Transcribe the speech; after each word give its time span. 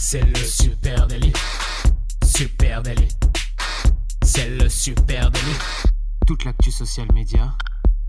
C'est 0.00 0.22
le 0.22 0.36
super 0.36 1.08
délit. 1.08 1.32
Super 2.24 2.82
délit. 2.84 3.08
C'est 4.22 4.48
le 4.48 4.68
super 4.68 5.28
délit. 5.28 5.58
Toute 6.24 6.44
l'actu 6.44 6.70
social 6.70 7.08
média 7.12 7.52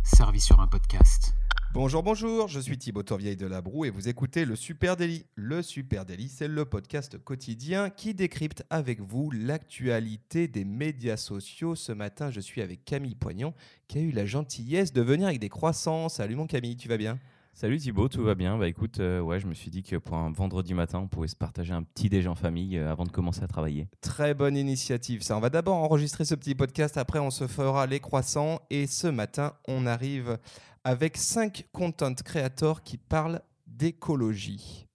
servie 0.03 0.39
sur 0.39 0.59
un 0.59 0.67
podcast. 0.67 1.33
Bonjour, 1.73 2.03
bonjour, 2.03 2.47
je 2.47 2.59
suis 2.59 2.77
Thibaut 2.77 3.01
Tourvieille 3.01 3.37
de 3.37 3.47
La 3.47 3.61
Broue 3.61 3.85
et 3.85 3.89
vous 3.89 4.07
écoutez 4.07 4.45
le 4.45 4.55
Super 4.55 4.97
Daily. 4.97 5.25
Le 5.33 5.63
Super 5.63 6.05
Daily, 6.05 6.29
c'est 6.29 6.47
le 6.47 6.63
podcast 6.63 7.17
quotidien 7.17 7.89
qui 7.89 8.13
décrypte 8.13 8.63
avec 8.69 9.01
vous 9.01 9.31
l'actualité 9.31 10.47
des 10.47 10.65
médias 10.65 11.17
sociaux. 11.17 11.73
Ce 11.73 11.91
matin, 11.91 12.29
je 12.29 12.39
suis 12.39 12.61
avec 12.61 12.85
Camille 12.85 13.15
Poignon 13.15 13.55
qui 13.87 13.97
a 13.97 14.01
eu 14.01 14.11
la 14.11 14.27
gentillesse 14.27 14.93
de 14.93 15.01
venir 15.01 15.27
avec 15.27 15.39
des 15.39 15.49
croissants. 15.49 16.07
Salut 16.07 16.35
mon 16.35 16.45
Camille, 16.45 16.77
tu 16.77 16.87
vas 16.87 16.97
bien? 16.97 17.17
Salut 17.61 17.77
Thibaut, 17.77 18.07
tout 18.07 18.23
va 18.23 18.35
bien? 18.35 18.57
Bah 18.57 18.69
écoute, 18.69 19.01
euh, 19.01 19.19
ouais, 19.19 19.37
je 19.37 19.45
me 19.45 19.53
suis 19.53 19.69
dit 19.69 19.83
que 19.83 19.97
pour 19.97 20.15
un 20.15 20.31
vendredi 20.31 20.73
matin, 20.73 20.99
on 20.99 21.09
pouvait 21.09 21.27
se 21.27 21.35
partager 21.35 21.73
un 21.73 21.83
petit 21.83 22.07
déj 22.07 22.25
en 22.25 22.33
famille 22.33 22.77
euh, 22.77 22.89
avant 22.89 23.03
de 23.03 23.11
commencer 23.11 23.43
à 23.43 23.47
travailler. 23.47 23.89
Très 23.99 24.33
bonne 24.33 24.55
initiative 24.55 25.23
ça. 25.23 25.35
On 25.35 25.41
va 25.41 25.49
d'abord 25.49 25.75
enregistrer 25.75 26.23
ce 26.23 26.35
petit 26.35 26.55
podcast, 26.55 26.95
après 26.95 27.19
on 27.19 27.31
se 27.31 27.47
fera 27.47 27.85
les 27.85 27.99
croissants 27.99 28.61
et 28.69 28.87
ce 28.87 29.07
matin, 29.07 29.55
on 29.67 29.85
arrive 29.85 30.37
avec 30.85 31.17
cinq 31.17 31.67
content 31.73 32.13
creators 32.13 32.81
qui 32.81 32.95
parlent 32.95 33.41
d'écologie. 33.67 34.87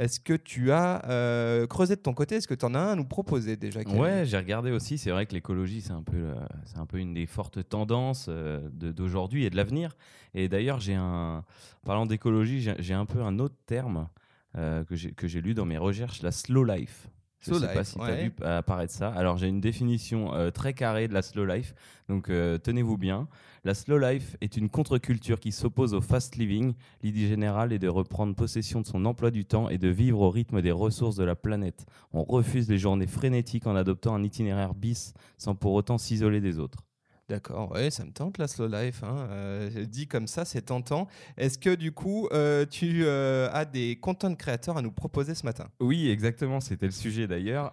Est-ce 0.00 0.18
que 0.18 0.32
tu 0.32 0.72
as 0.72 1.04
euh, 1.10 1.66
creusé 1.66 1.94
de 1.94 2.00
ton 2.00 2.14
côté? 2.14 2.36
Est-ce 2.36 2.48
que 2.48 2.54
tu 2.54 2.64
en 2.64 2.74
as 2.74 2.78
un 2.78 2.92
à 2.92 2.94
nous 2.94 3.04
proposer 3.04 3.58
déjà 3.58 3.82
Ouais, 3.82 4.24
j'ai 4.24 4.38
regardé 4.38 4.70
aussi. 4.70 4.96
C'est 4.96 5.10
vrai 5.10 5.26
que 5.26 5.34
l'écologie, 5.34 5.82
c'est 5.82 5.92
un 5.92 6.02
peu, 6.02 6.16
euh, 6.16 6.34
c'est 6.64 6.78
un 6.78 6.86
peu 6.86 6.96
une 6.96 7.12
des 7.12 7.26
fortes 7.26 7.68
tendances 7.68 8.24
euh, 8.30 8.66
d'aujourd'hui 8.72 9.44
et 9.44 9.50
de 9.50 9.56
l'avenir. 9.56 9.94
Et 10.32 10.48
d'ailleurs, 10.48 10.80
j'ai 10.80 10.94
un, 10.94 11.44
en 11.44 11.84
parlant 11.84 12.06
d'écologie, 12.06 12.66
j'ai 12.78 12.94
un 12.94 13.04
peu 13.04 13.20
un 13.20 13.38
autre 13.38 13.56
terme 13.66 14.08
que 14.54 15.28
j'ai 15.28 15.40
lu 15.40 15.52
dans 15.54 15.66
mes 15.66 15.78
recherches, 15.78 16.22
la 16.22 16.32
slow 16.32 16.64
life. 16.64 17.08
Je 17.40 17.46
Slow 17.46 17.60
sais 17.60 17.72
pas 17.72 17.84
si 17.84 17.94
tu 17.94 18.02
as 18.02 18.04
ouais. 18.04 18.24
vu 18.24 18.44
apparaître 18.44 18.92
ça. 18.92 19.08
Alors, 19.08 19.38
j'ai 19.38 19.48
une 19.48 19.62
définition 19.62 20.34
euh, 20.34 20.50
très 20.50 20.74
carrée 20.74 21.08
de 21.08 21.14
la 21.14 21.22
slow 21.22 21.46
life. 21.46 21.74
Donc, 22.08 22.28
euh, 22.28 22.58
tenez-vous 22.58 22.98
bien. 22.98 23.28
La 23.64 23.72
slow 23.72 23.98
life 23.98 24.36
est 24.42 24.58
une 24.58 24.68
contre-culture 24.68 25.40
qui 25.40 25.50
s'oppose 25.50 25.94
au 25.94 26.02
fast 26.02 26.36
living. 26.36 26.74
L'idée 27.02 27.26
générale 27.26 27.72
est 27.72 27.78
de 27.78 27.88
reprendre 27.88 28.34
possession 28.34 28.82
de 28.82 28.86
son 28.86 29.06
emploi 29.06 29.30
du 29.30 29.46
temps 29.46 29.70
et 29.70 29.78
de 29.78 29.88
vivre 29.88 30.20
au 30.20 30.30
rythme 30.30 30.60
des 30.60 30.72
ressources 30.72 31.16
de 31.16 31.24
la 31.24 31.34
planète. 31.34 31.86
On 32.12 32.24
refuse 32.24 32.68
les 32.68 32.78
journées 32.78 33.06
frénétiques 33.06 33.66
en 33.66 33.74
adoptant 33.74 34.14
un 34.14 34.22
itinéraire 34.22 34.74
bis 34.74 35.14
sans 35.38 35.54
pour 35.54 35.72
autant 35.72 35.96
s'isoler 35.96 36.40
des 36.40 36.58
autres. 36.58 36.84
D'accord, 37.30 37.70
ouais, 37.70 37.90
ça 37.90 38.04
me 38.04 38.10
tente 38.10 38.38
la 38.38 38.48
slow 38.48 38.66
life. 38.66 39.04
Hein. 39.04 39.28
Euh, 39.30 39.84
dit 39.84 40.08
comme 40.08 40.26
ça, 40.26 40.44
c'est 40.44 40.62
tentant. 40.62 41.06
Est-ce 41.36 41.58
que 41.58 41.76
du 41.76 41.92
coup, 41.92 42.26
euh, 42.32 42.66
tu 42.68 43.04
euh, 43.04 43.48
as 43.52 43.64
des 43.64 43.94
content 43.94 44.34
créateurs 44.34 44.76
à 44.76 44.82
nous 44.82 44.90
proposer 44.90 45.36
ce 45.36 45.46
matin? 45.46 45.68
Oui, 45.78 46.10
exactement, 46.10 46.58
c'était 46.58 46.86
le 46.86 46.92
sujet 46.92 47.28
d'ailleurs. 47.28 47.72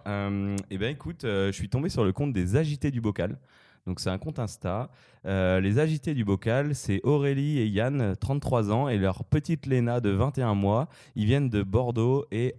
Eh 0.70 0.78
bien 0.78 0.90
écoute, 0.90 1.22
je 1.24 1.50
suis 1.50 1.68
tombé 1.68 1.88
sur 1.88 2.04
le 2.04 2.12
compte 2.12 2.32
des 2.32 2.54
Agités 2.54 2.92
du 2.92 3.00
Bocal. 3.00 3.36
Donc 3.84 3.98
c'est 3.98 4.10
un 4.10 4.18
compte 4.18 4.38
Insta. 4.38 4.90
Les 5.24 5.80
Agités 5.80 6.14
du 6.14 6.24
Bocal, 6.24 6.76
c'est 6.76 7.00
Aurélie 7.02 7.58
et 7.58 7.66
Yann, 7.66 8.14
33 8.14 8.70
ans, 8.70 8.88
et 8.88 8.96
leur 8.96 9.24
petite 9.24 9.66
Léna 9.66 10.00
de 10.00 10.10
21 10.10 10.54
mois. 10.54 10.88
Ils 11.16 11.26
viennent 11.26 11.48
de 11.48 11.64
Bordeaux 11.64 12.26
et 12.30 12.54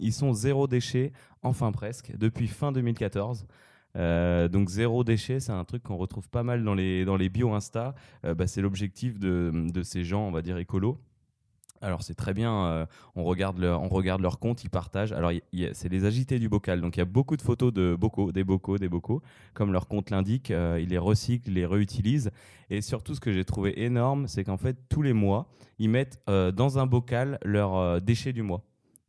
ils 0.00 0.12
sont 0.12 0.32
zéro 0.32 0.66
déchet, 0.66 1.12
enfin 1.44 1.70
presque, 1.70 2.10
depuis 2.18 2.48
fin 2.48 2.72
2014. 2.72 3.46
Euh, 3.96 4.48
donc 4.48 4.68
zéro 4.68 5.04
déchet, 5.04 5.40
c'est 5.40 5.52
un 5.52 5.64
truc 5.64 5.82
qu'on 5.82 5.96
retrouve 5.96 6.28
pas 6.28 6.42
mal 6.42 6.64
dans 6.64 6.74
les, 6.74 7.04
dans 7.04 7.16
les 7.16 7.28
bio 7.28 7.52
Insta. 7.52 7.94
Euh, 8.24 8.34
bah, 8.34 8.46
c'est 8.46 8.62
l'objectif 8.62 9.18
de, 9.18 9.50
de 9.72 9.82
ces 9.82 10.04
gens, 10.04 10.22
on 10.22 10.30
va 10.30 10.42
dire, 10.42 10.58
écolos. 10.58 10.98
Alors 11.82 12.02
c'est 12.02 12.14
très 12.14 12.34
bien, 12.34 12.66
euh, 12.66 12.86
on, 13.16 13.24
regarde 13.24 13.58
leur, 13.58 13.80
on 13.80 13.88
regarde 13.88 14.20
leur 14.20 14.38
compte, 14.38 14.64
ils 14.64 14.68
partagent. 14.68 15.12
Alors 15.12 15.32
c'est 15.72 15.88
les 15.88 16.04
agités 16.04 16.38
du 16.38 16.46
bocal, 16.50 16.82
donc 16.82 16.96
il 16.96 17.00
y 17.00 17.02
a 17.02 17.06
beaucoup 17.06 17.38
de 17.38 17.42
photos 17.42 17.72
de 17.72 17.96
bocaux, 17.98 18.32
des 18.32 18.44
bocaux, 18.44 18.76
des 18.76 18.90
bocaux, 18.90 19.22
comme 19.54 19.72
leur 19.72 19.88
compte 19.88 20.10
l'indique, 20.10 20.50
ils 20.50 20.88
les 20.88 20.98
recyclent, 20.98 21.50
les 21.50 21.64
réutilisent. 21.64 22.32
Et 22.68 22.82
surtout 22.82 23.14
ce 23.14 23.20
que 23.20 23.32
j'ai 23.32 23.46
trouvé 23.46 23.82
énorme, 23.82 24.28
c'est 24.28 24.44
qu'en 24.44 24.58
fait 24.58 24.76
tous 24.90 25.00
les 25.00 25.14
mois, 25.14 25.48
ils 25.78 25.88
mettent 25.88 26.22
dans 26.26 26.78
un 26.78 26.84
bocal 26.84 27.38
leurs 27.42 28.02
déchets 28.02 28.34
du 28.34 28.42
mois. 28.42 28.62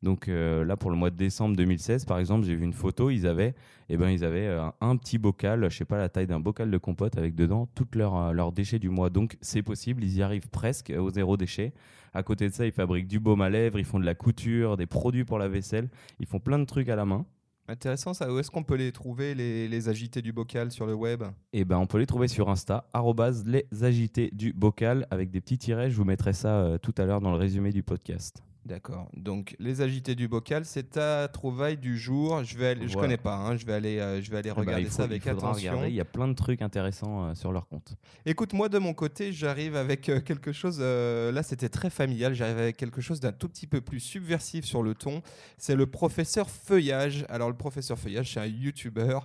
Donc 0.03 0.27
euh, 0.27 0.65
là 0.65 0.77
pour 0.77 0.89
le 0.89 0.97
mois 0.97 1.11
de 1.11 1.15
décembre 1.15 1.55
2016 1.55 2.05
par 2.05 2.17
exemple, 2.17 2.45
j'ai 2.45 2.55
vu 2.55 2.63
une 2.63 2.73
photo, 2.73 3.09
ils 3.09 3.27
avaient, 3.27 3.53
eh 3.89 3.97
ben, 3.97 4.09
ils 4.09 4.23
avaient 4.23 4.47
euh, 4.47 4.67
un 4.81 4.97
petit 4.97 5.17
bocal, 5.17 5.69
je 5.69 5.77
sais 5.77 5.85
pas 5.85 5.97
la 5.97 6.09
taille 6.09 6.27
d'un 6.27 6.39
bocal 6.39 6.71
de 6.71 6.77
compote 6.77 7.17
avec 7.17 7.35
dedans 7.35 7.67
toutes 7.75 7.95
leurs, 7.95 8.15
euh, 8.15 8.31
leurs 8.31 8.51
déchets 8.51 8.79
du 8.79 8.89
mois. 8.89 9.09
Donc 9.09 9.37
c'est 9.41 9.61
possible, 9.61 10.03
ils 10.03 10.17
y 10.17 10.23
arrivent 10.23 10.49
presque 10.49 10.91
au 10.97 11.09
zéro 11.11 11.37
déchet. 11.37 11.73
À 12.13 12.23
côté 12.23 12.49
de 12.49 12.53
ça, 12.53 12.65
ils 12.65 12.71
fabriquent 12.71 13.07
du 13.07 13.19
baume 13.19 13.41
à 13.41 13.49
lèvres, 13.49 13.79
ils 13.79 13.85
font 13.85 13.99
de 13.99 14.05
la 14.05 14.15
couture, 14.15 14.75
des 14.75 14.85
produits 14.85 15.23
pour 15.23 15.37
la 15.37 15.47
vaisselle. 15.47 15.87
Ils 16.19 16.25
font 16.25 16.39
plein 16.39 16.59
de 16.59 16.65
trucs 16.65 16.89
à 16.89 16.95
la 16.95 17.05
main. 17.05 17.25
Intéressant 17.67 18.13
ça. 18.13 18.29
Où 18.33 18.37
est-ce 18.39 18.51
qu'on 18.51 18.63
peut 18.63 18.75
les 18.75 18.91
trouver, 18.91 19.33
les, 19.33 19.69
les 19.69 19.87
agités 19.87 20.21
du 20.21 20.33
bocal 20.33 20.71
sur 20.71 20.85
le 20.85 20.93
web? 20.93 21.23
Et 21.53 21.63
ben, 21.63 21.77
on 21.77 21.85
peut 21.85 21.99
les 21.99 22.05
trouver 22.05 22.27
sur 22.27 22.49
Insta, 22.49 22.89
arrobase 22.91 23.45
les 23.45 23.65
agités 23.81 24.29
du 24.33 24.51
bocal, 24.51 25.07
avec 25.09 25.31
des 25.31 25.39
petits 25.39 25.57
tirets. 25.57 25.89
Je 25.89 25.95
vous 25.95 26.03
mettrai 26.03 26.33
ça 26.33 26.59
euh, 26.59 26.77
tout 26.77 26.93
à 26.97 27.05
l'heure 27.05 27.21
dans 27.21 27.31
le 27.31 27.37
résumé 27.37 27.71
du 27.71 27.81
podcast. 27.81 28.43
D'accord. 28.63 29.09
Donc 29.15 29.55
les 29.57 29.81
agités 29.81 30.13
du 30.13 30.27
bocal, 30.27 30.65
c'est 30.65 30.91
ta 30.91 31.27
trouvaille 31.27 31.77
du 31.77 31.97
jour. 31.97 32.43
Je 32.43 32.55
vais, 32.57 32.67
aller, 32.67 32.87
je 32.87 32.93
Voilà. 32.93 33.07
connais 33.07 33.17
pas. 33.17 33.35
hein. 33.35 33.57
Je 33.57 33.65
vais 33.65 33.73
aller, 33.73 33.97
euh, 33.99 34.21
je 34.21 34.29
vais 34.29 34.37
aller 34.37 34.51
Eh 34.51 34.53
ben, 34.55 34.59
regarder 34.61 34.85
faut- 34.85 34.91
ça 34.97 35.03
avec 35.03 35.25
il 35.25 35.29
attention. 35.29 35.71
regarder. 35.71 35.89
Il 35.89 35.95
y 35.95 35.99
a 35.99 36.05
plein 36.05 36.27
de 36.27 36.33
trucs 36.33 36.61
intéressants 36.61 37.25
euh, 37.29 37.33
sur 37.33 37.51
leur 37.51 37.67
compte. 37.67 37.95
Écoute, 38.25 38.53
moi 38.53 38.69
de 38.69 38.77
mon 38.77 38.93
côté, 38.93 39.33
j'arrive 39.33 39.75
avec 39.75 40.09
euh, 40.09 40.19
quelque 40.21 40.51
chose. 40.51 40.79
là, 40.79 41.41
c'était 41.41 41.69
très 41.69 41.89
familial. 41.89 42.35
J'arrive 42.35 42.59
avec 42.59 42.77
quelque 42.77 43.01
chose 43.01 43.19
d'un 43.19 43.31
tout 43.31 43.49
petit 43.49 43.65
peu 43.65 43.81
plus 43.81 43.99
subversif 43.99 44.63
sur 44.65 44.83
le 44.83 44.93
ton. 44.93 45.23
C'est 45.57 45.75
le 45.75 45.87
professeur 45.87 46.49
Feuillage. 46.49 47.25
Alors, 47.29 47.49
le 47.49 47.57
professeur 47.57 47.97
Feuillage, 47.97 48.31
c'est 48.33 48.39
un 48.39 48.45
YouTuber. 48.45 49.19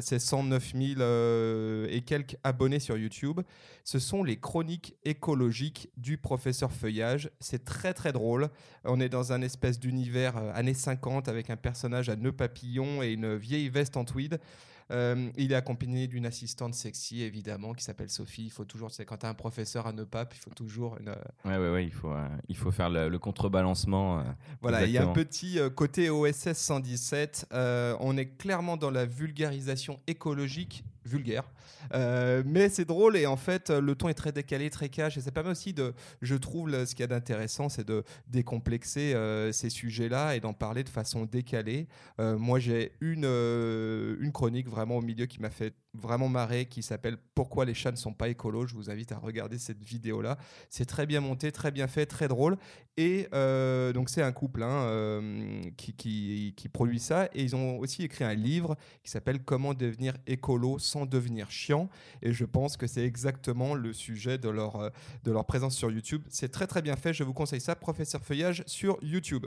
C'est 0.00 0.18
109 0.18 0.72
000 0.74 1.00
euh, 1.00 1.86
et 1.90 2.00
quelques 2.02 2.36
abonnés 2.42 2.80
sur 2.80 2.96
YouTube. 2.98 3.40
Ce 3.84 3.98
sont 3.98 4.22
les 4.24 4.36
chroniques 4.36 4.96
écologiques 5.04 5.90
du 5.96 6.18
professeur 6.18 6.72
Feuillage. 6.72 7.30
C'est 7.40 7.64
très 7.64 7.94
très 7.94 8.12
drôle. 8.12 8.47
On 8.84 9.00
est 9.00 9.08
dans 9.08 9.32
un 9.32 9.42
espèce 9.42 9.78
d'univers 9.78 10.36
euh, 10.36 10.52
années 10.54 10.74
50 10.74 11.28
avec 11.28 11.50
un 11.50 11.56
personnage 11.56 12.08
à 12.08 12.16
nœud 12.16 12.32
papillon 12.32 13.02
et 13.02 13.12
une 13.12 13.36
vieille 13.36 13.68
veste 13.68 13.96
en 13.96 14.04
tweed. 14.04 14.38
Euh, 14.90 15.28
il 15.36 15.52
est 15.52 15.54
accompagné 15.54 16.06
d'une 16.06 16.24
assistante 16.24 16.72
sexy, 16.72 17.20
évidemment, 17.22 17.74
qui 17.74 17.84
s'appelle 17.84 18.08
Sophie. 18.08 18.44
Il 18.46 18.50
faut 18.50 18.64
toujours, 18.64 18.90
c'est 18.90 19.04
quand 19.04 19.18
tu 19.18 19.26
as 19.26 19.28
un 19.28 19.34
professeur 19.34 19.86
à 19.86 19.92
nœud 19.92 20.06
pape, 20.06 20.32
il 20.34 20.38
faut 20.40 20.48
toujours 20.54 20.96
une. 20.98 21.08
euh, 21.10 21.14
Ouais, 21.44 21.58
ouais, 21.58 21.70
ouais, 21.70 21.84
il 21.84 21.92
faut, 21.92 22.10
euh, 22.10 22.26
il 22.48 22.56
faut 22.56 22.70
faire 22.70 22.88
le, 22.88 23.10
le 23.10 23.18
contrebalancement. 23.18 24.20
euh, 24.20 24.22
Voilà, 24.62 24.78
il 24.86 24.92
y 24.92 24.96
a 24.96 25.02
un 25.02 25.12
petit 25.12 25.58
côté 25.76 26.08
OSS 26.08 26.54
117. 26.54 27.48
Euh, 27.52 27.96
on 28.00 28.16
est 28.16 28.28
clairement 28.38 28.78
dans 28.78 28.90
la 28.90 29.04
vulgarisation 29.04 30.00
écologique 30.06 30.84
vulgaire. 31.08 31.44
Euh, 31.94 32.42
mais 32.44 32.68
c'est 32.68 32.84
drôle 32.84 33.16
et 33.16 33.26
en 33.26 33.36
fait, 33.36 33.70
le 33.70 33.94
ton 33.94 34.08
est 34.08 34.14
très 34.14 34.32
décalé, 34.32 34.70
très 34.70 34.88
cash. 34.88 35.16
Et 35.16 35.20
ça 35.20 35.30
permet 35.30 35.50
aussi 35.50 35.72
de, 35.72 35.94
je 36.22 36.34
trouve, 36.34 36.70
ce 36.84 36.90
qu'il 36.92 37.00
y 37.00 37.04
a 37.04 37.08
d'intéressant, 37.08 37.68
c'est 37.68 37.86
de 37.86 38.04
décomplexer 38.28 39.14
euh, 39.14 39.52
ces 39.52 39.70
sujets-là 39.70 40.36
et 40.36 40.40
d'en 40.40 40.52
parler 40.52 40.84
de 40.84 40.88
façon 40.88 41.24
décalée. 41.24 41.88
Euh, 42.20 42.38
moi, 42.38 42.58
j'ai 42.58 42.92
une, 43.00 43.24
une 43.24 44.32
chronique 44.32 44.68
vraiment 44.68 44.98
au 44.98 45.02
milieu 45.02 45.26
qui 45.26 45.40
m'a 45.40 45.50
fait 45.50 45.74
vraiment 45.94 46.28
marrer, 46.28 46.66
qui 46.66 46.82
s'appelle 46.82 47.16
Pourquoi 47.34 47.64
les 47.64 47.74
chats 47.74 47.90
ne 47.90 47.96
sont 47.96 48.12
pas 48.12 48.28
écolos. 48.28 48.66
Je 48.66 48.74
vous 48.74 48.90
invite 48.90 49.12
à 49.12 49.18
regarder 49.18 49.58
cette 49.58 49.82
vidéo-là. 49.82 50.38
C'est 50.70 50.84
très 50.84 51.06
bien 51.06 51.20
monté, 51.20 51.52
très 51.52 51.70
bien 51.70 51.86
fait, 51.86 52.06
très 52.06 52.28
drôle. 52.28 52.56
Et 52.96 53.28
euh, 53.32 53.92
donc, 53.92 54.10
c'est 54.10 54.22
un 54.22 54.32
couple 54.32 54.62
hein, 54.62 54.84
euh, 54.88 55.60
qui, 55.76 56.54
produit 56.72 57.00
ça. 57.00 57.28
Et 57.34 57.42
ils 57.42 57.56
ont 57.56 57.78
aussi 57.78 58.02
écrit 58.02 58.24
un 58.24 58.34
livre 58.34 58.76
qui 59.02 59.10
s'appelle 59.10 59.42
Comment 59.42 59.74
devenir 59.74 60.14
écolo 60.26 60.78
sans 60.78 61.06
devenir 61.06 61.50
chiant. 61.50 61.88
Et 62.22 62.32
je 62.32 62.44
pense 62.44 62.76
que 62.76 62.86
c'est 62.86 63.04
exactement 63.04 63.74
le 63.74 63.92
sujet 63.92 64.38
de 64.38 64.48
leur, 64.48 64.76
euh, 64.76 64.90
de 65.24 65.32
leur 65.32 65.46
présence 65.46 65.76
sur 65.76 65.90
YouTube. 65.90 66.22
C'est 66.28 66.50
très, 66.50 66.66
très 66.66 66.82
bien 66.82 66.96
fait. 66.96 67.12
Je 67.12 67.24
vous 67.24 67.34
conseille 67.34 67.60
ça, 67.60 67.74
Professeur 67.74 68.22
Feuillage, 68.22 68.62
sur 68.66 68.98
YouTube. 69.02 69.46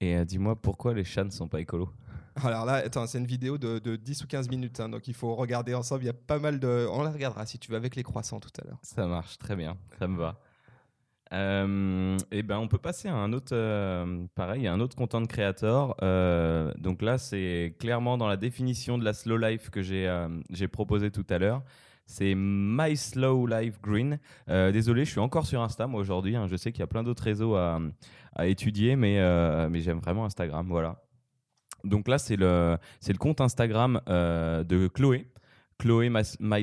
Et 0.00 0.24
dis-moi 0.24 0.56
pourquoi 0.56 0.94
les 0.94 1.04
chats 1.04 1.24
ne 1.24 1.30
sont 1.30 1.46
pas 1.46 1.60
écolos? 1.60 1.88
Alors 2.44 2.64
là, 2.64 2.74
attends, 2.74 3.06
c'est 3.06 3.18
une 3.18 3.26
vidéo 3.26 3.58
de, 3.58 3.78
de 3.78 3.96
10 3.96 4.24
ou 4.24 4.26
15 4.26 4.48
minutes, 4.48 4.80
hein, 4.80 4.88
donc 4.88 5.06
il 5.08 5.14
faut 5.14 5.34
regarder 5.34 5.74
ensemble. 5.74 6.02
Il 6.02 6.06
y 6.06 6.10
a 6.10 6.14
pas 6.14 6.38
mal 6.38 6.58
de. 6.58 6.86
On 6.90 7.02
la 7.02 7.10
regardera 7.10 7.44
si 7.46 7.58
tu 7.58 7.70
veux 7.70 7.76
avec 7.76 7.94
les 7.96 8.02
croissants 8.02 8.40
tout 8.40 8.50
à 8.62 8.66
l'heure. 8.66 8.78
Ça 8.82 9.06
marche 9.06 9.38
très 9.38 9.54
bien, 9.56 9.76
ça 9.98 10.08
me 10.08 10.16
va. 10.18 10.40
Euh, 11.32 12.18
et 12.30 12.42
ben 12.42 12.58
on 12.58 12.68
peut 12.68 12.76
passer 12.78 13.08
à 13.08 13.14
un 13.14 13.32
autre, 13.32 13.54
euh, 13.56 14.26
pareil, 14.34 14.66
à 14.66 14.72
un 14.74 14.80
autre 14.80 14.96
content 14.96 15.24
creator. 15.24 15.96
Euh, 16.02 16.72
donc 16.76 17.00
là, 17.00 17.16
c'est 17.16 17.74
clairement 17.78 18.18
dans 18.18 18.28
la 18.28 18.36
définition 18.36 18.98
de 18.98 19.04
la 19.04 19.14
slow 19.14 19.38
life 19.38 19.70
que 19.70 19.80
j'ai 19.80 20.06
euh, 20.08 20.28
j'ai 20.50 20.68
proposé 20.68 21.10
tout 21.10 21.24
à 21.30 21.38
l'heure. 21.38 21.62
C'est 22.04 22.34
My 22.36 22.96
Slow 22.96 23.46
Life 23.46 23.80
Green. 23.80 24.18
Euh, 24.50 24.72
désolé, 24.72 25.04
je 25.06 25.10
suis 25.12 25.20
encore 25.20 25.46
sur 25.46 25.62
Insta 25.62 25.86
moi 25.86 26.00
aujourd'hui. 26.00 26.36
hein. 26.36 26.46
Je 26.48 26.56
sais 26.56 26.70
qu'il 26.72 26.80
y 26.80 26.82
a 26.82 26.86
plein 26.88 27.02
d'autres 27.02 27.22
réseaux 27.22 27.54
à, 27.56 27.80
à 28.34 28.46
étudier, 28.46 28.96
mais, 28.96 29.18
euh, 29.20 29.68
mais 29.70 29.80
j'aime 29.80 30.00
vraiment 30.00 30.26
Instagram. 30.26 30.66
Voilà. 30.68 31.02
Donc 31.84 32.08
là, 32.08 32.18
c'est 32.18 32.36
le, 32.36 32.76
le 33.06 33.18
compte 33.18 33.40
Instagram 33.40 34.00
euh, 34.08 34.64
de 34.64 34.88
Chloé. 34.88 35.26
Chloé 35.82 36.12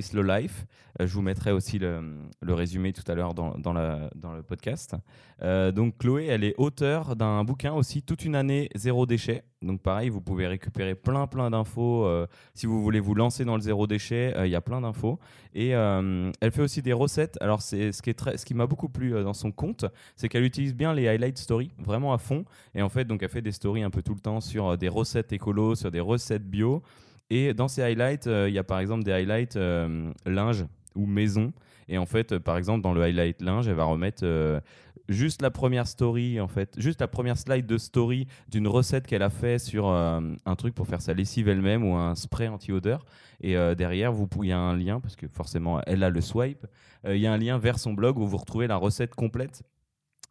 Slow 0.01 0.23
Life. 0.23 0.65
je 0.97 1.13
vous 1.13 1.21
mettrai 1.21 1.51
aussi 1.51 1.77
le, 1.77 2.23
résumé 2.47 2.93
tout 2.93 3.03
à 3.11 3.15
l'heure 3.15 3.33
dans, 3.33 3.73
le 3.73 4.41
podcast. 4.43 4.95
donc 5.41 5.97
Chloé, 5.97 6.27
elle 6.27 6.45
est 6.45 6.55
auteure 6.57 7.17
d'un 7.17 7.43
bouquin 7.43 7.73
aussi, 7.73 8.01
Toute 8.01 8.23
une 8.23 8.35
année 8.35 8.69
zéro 8.75 9.05
déchet. 9.05 9.43
Donc 9.61 9.81
pareil, 9.81 10.07
vous 10.07 10.21
pouvez 10.21 10.47
récupérer 10.47 10.95
plein 10.95 11.27
plein 11.27 11.51
d'infos. 11.51 12.09
si 12.53 12.65
vous 12.65 12.81
voulez 12.81 13.01
vous 13.01 13.13
lancer 13.13 13.43
dans 13.43 13.55
le 13.55 13.61
zéro 13.61 13.87
déchet, 13.87 14.33
il 14.37 14.51
y 14.51 14.55
a 14.55 14.61
plein 14.61 14.79
d'infos. 14.79 15.19
Et 15.53 15.71
elle 15.71 16.51
fait 16.51 16.61
aussi 16.61 16.81
des 16.81 16.93
recettes. 16.93 17.37
Alors 17.41 17.61
c'est 17.61 17.91
ce 17.91 18.45
qui 18.45 18.53
m'a 18.53 18.67
beaucoup 18.67 18.87
plu 18.87 19.11
dans 19.11 19.33
son 19.33 19.51
compte, 19.51 19.83
c'est 20.15 20.29
qu'elle 20.29 20.45
utilise 20.45 20.73
bien 20.73 20.93
les 20.93 21.09
highlight 21.09 21.37
stories, 21.37 21.71
vraiment 21.77 22.13
à 22.13 22.19
fond. 22.19 22.45
Et 22.73 22.81
en 22.81 22.87
fait, 22.87 23.03
donc 23.03 23.21
elle 23.21 23.27
fait 23.27 23.41
des 23.41 23.51
stories 23.51 23.83
un 23.83 23.89
peu 23.89 24.01
tout 24.01 24.13
le 24.13 24.21
temps 24.21 24.39
sur 24.39 24.77
des 24.77 24.87
recettes 24.87 25.33
écolo, 25.33 25.75
sur 25.75 25.91
des 25.91 25.99
recettes 25.99 26.49
bio. 26.49 26.81
Et 27.29 27.53
dans 27.53 27.67
ces 27.67 27.81
highlights, 27.81 28.27
euh, 28.27 28.49
il 28.49 28.55
y 28.55 28.57
a 28.57 28.63
par 28.63 28.79
exemple 28.79 29.03
des 29.03 29.11
highlights 29.11 29.55
euh, 29.55 30.11
linge 30.25 30.65
ou 30.95 31.05
maison. 31.05 31.53
Et 31.87 31.97
en 31.97 32.05
fait, 32.05 32.37
par 32.39 32.57
exemple, 32.57 32.81
dans 32.81 32.93
le 32.93 33.01
highlight 33.01 33.41
linge, 33.41 33.67
elle 33.67 33.75
va 33.75 33.83
remettre 33.83 34.23
euh, 34.23 34.59
juste 35.07 35.41
la 35.41 35.51
première 35.51 35.87
story, 35.87 36.39
en 36.39 36.47
fait, 36.47 36.73
juste 36.77 37.01
la 37.01 37.07
première 37.07 37.37
slide 37.37 37.65
de 37.65 37.77
story 37.77 38.27
d'une 38.47 38.67
recette 38.67 39.07
qu'elle 39.07 39.23
a 39.23 39.29
fait 39.29 39.59
sur 39.59 39.87
un 39.87 40.55
truc 40.55 40.75
pour 40.75 40.87
faire 40.87 41.01
sa 41.01 41.15
lessive 41.15 41.47
elle-même 41.49 41.83
ou 41.83 41.95
un 41.95 42.13
spray 42.13 42.47
anti-odeur. 42.47 43.05
Et 43.41 43.55
derrière, 43.75 44.11
vous 44.11 44.29
il 44.43 44.49
y 44.49 44.51
a 44.51 44.59
un 44.59 44.77
lien, 44.77 44.99
parce 44.99 45.15
que 45.15 45.27
forcément, 45.27 45.81
elle 45.87 46.03
a 46.03 46.11
le 46.11 46.21
swipe. 46.21 46.67
Il 47.07 47.17
y 47.17 47.25
a 47.25 47.33
un 47.33 47.37
lien 47.37 47.57
vers 47.57 47.79
son 47.79 47.93
blog 47.93 48.19
où 48.19 48.27
vous 48.27 48.37
retrouvez 48.37 48.67
la 48.67 48.75
recette 48.75 49.15
complète. 49.15 49.63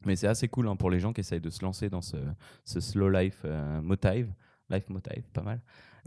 Mais 0.06 0.14
c'est 0.14 0.28
assez 0.28 0.46
cool 0.46 0.68
hein, 0.68 0.76
pour 0.76 0.90
les 0.90 1.00
gens 1.00 1.12
qui 1.12 1.22
essayent 1.22 1.40
de 1.40 1.50
se 1.50 1.64
lancer 1.64 1.88
dans 1.88 2.02
ce, 2.02 2.16
ce 2.64 2.78
slow 2.78 3.08
life 3.08 3.44
motive. 3.82 4.32
Life 4.70 4.90
motive, 4.90 5.24
pas 5.32 5.42
mal. 5.42 5.60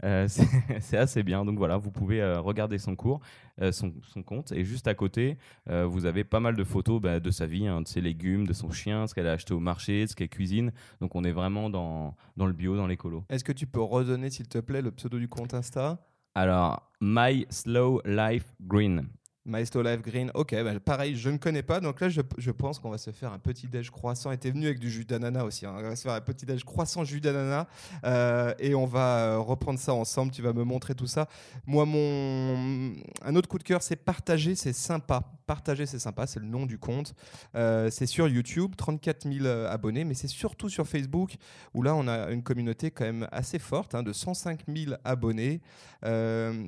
Euh, 0.04 0.26
c'est 0.80 0.96
assez 0.96 1.22
bien. 1.22 1.44
Donc 1.44 1.58
voilà, 1.58 1.76
vous 1.76 1.90
pouvez 1.90 2.20
euh, 2.20 2.40
regarder 2.40 2.78
son 2.78 2.96
cours, 2.96 3.20
euh, 3.60 3.72
son, 3.72 3.92
compte. 4.24 4.52
Et 4.52 4.64
juste 4.64 4.88
à 4.88 4.94
côté, 4.94 5.38
vous 5.66 6.06
avez 6.06 6.24
pas 6.24 6.40
mal 6.40 6.56
de 6.56 6.64
photos 6.64 7.00
bah, 7.00 7.20
de 7.20 7.30
sa 7.30 7.46
vie, 7.46 7.66
hein, 7.66 7.82
de 7.82 7.88
ses 7.88 8.00
légumes, 8.00 8.46
de 8.46 8.52
son 8.52 8.70
chien, 8.70 9.06
ce 9.06 9.14
qu'elle 9.14 9.26
a 9.26 9.32
acheté 9.32 9.54
au 9.54 9.60
marché, 9.60 10.06
ce 10.06 10.14
qu'elle 10.14 10.28
cuisine. 10.28 10.72
Donc 11.00 11.14
on 11.14 11.24
est 11.24 11.32
vraiment 11.32 11.70
dans, 11.70 12.14
dans 12.36 12.46
le 12.46 12.52
bio, 12.52 12.76
dans 12.76 12.86
l'écolo. 12.86 13.24
Est-ce 13.28 13.44
que 13.44 13.52
tu 13.52 13.66
peux 13.66 13.82
redonner, 13.82 14.30
s'il 14.30 14.48
te 14.48 14.58
plaît, 14.58 14.82
le 14.82 14.90
pseudo 14.90 15.18
du 15.18 15.28
compte 15.28 15.54
Insta? 15.54 15.98
Alors, 16.34 16.90
My 17.00 17.46
Slow 17.50 18.00
Life 18.04 18.54
Green. 18.60 19.08
Maestro 19.44 19.82
Life 19.82 20.02
Green, 20.02 20.30
ok, 20.34 20.54
bah, 20.62 20.78
pareil, 20.78 21.16
je 21.16 21.28
ne 21.28 21.36
connais 21.36 21.64
pas. 21.64 21.80
Donc 21.80 22.00
là, 22.00 22.08
je, 22.08 22.20
je 22.38 22.50
pense 22.52 22.78
qu'on 22.78 22.90
va 22.90 22.98
se 22.98 23.10
faire 23.10 23.32
un 23.32 23.40
petit 23.40 23.66
déj 23.66 23.90
croissant. 23.90 24.30
Et 24.30 24.38
t'es 24.38 24.52
venu 24.52 24.66
avec 24.66 24.78
du 24.78 24.88
jus 24.88 25.04
d'ananas 25.04 25.42
aussi. 25.42 25.66
Hein. 25.66 25.74
On 25.76 25.82
va 25.82 25.96
se 25.96 26.02
faire 26.02 26.12
un 26.12 26.20
petit 26.20 26.46
déj 26.46 26.62
croissant 26.62 27.02
jus 27.02 27.20
d'ananas. 27.20 27.66
Euh, 28.04 28.54
et 28.60 28.76
on 28.76 28.86
va 28.86 29.18
euh, 29.18 29.38
reprendre 29.38 29.80
ça 29.80 29.94
ensemble. 29.94 30.30
Tu 30.30 30.42
vas 30.42 30.52
me 30.52 30.62
montrer 30.62 30.94
tout 30.94 31.08
ça. 31.08 31.28
Moi, 31.66 31.84
mon 31.86 32.92
un 33.24 33.34
autre 33.34 33.48
coup 33.48 33.58
de 33.58 33.64
cœur, 33.64 33.82
c'est 33.82 33.96
partager, 33.96 34.54
c'est 34.54 34.72
sympa. 34.72 35.22
Partager, 35.46 35.86
c'est 35.86 35.98
sympa, 35.98 36.28
c'est 36.28 36.38
le 36.38 36.46
nom 36.46 36.64
du 36.64 36.78
compte. 36.78 37.14
Euh, 37.56 37.90
c'est 37.90 38.06
sur 38.06 38.28
YouTube, 38.28 38.76
34 38.76 39.28
000 39.30 39.46
abonnés, 39.46 40.04
mais 40.04 40.14
c'est 40.14 40.28
surtout 40.28 40.68
sur 40.68 40.86
Facebook 40.86 41.34
où 41.74 41.82
là, 41.82 41.96
on 41.96 42.06
a 42.06 42.30
une 42.30 42.44
communauté 42.44 42.92
quand 42.92 43.04
même 43.04 43.26
assez 43.32 43.58
forte, 43.58 43.96
hein, 43.96 44.04
de 44.04 44.12
105 44.12 44.60
000 44.68 44.94
abonnés. 45.04 45.60